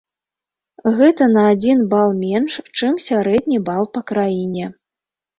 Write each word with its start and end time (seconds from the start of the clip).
Гэта 0.99 1.25
на 1.33 1.41
адзін 1.49 1.83
бал 1.91 2.09
менш, 2.21 2.53
чым 2.77 2.95
сярэдні 3.09 3.59
бал 3.67 3.83
па 3.99 4.03
краіне! 4.13 4.65